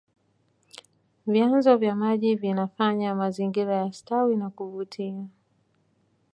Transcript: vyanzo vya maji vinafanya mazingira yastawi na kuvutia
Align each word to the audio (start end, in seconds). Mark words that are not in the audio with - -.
vyanzo 1.27 1.77
vya 1.77 1.95
maji 1.95 2.35
vinafanya 2.35 3.15
mazingira 3.15 3.73
yastawi 3.75 4.35
na 4.35 4.49
kuvutia 4.49 5.27